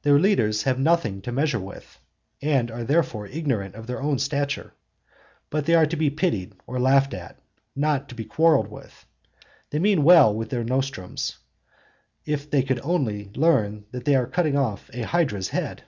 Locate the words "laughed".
6.80-7.12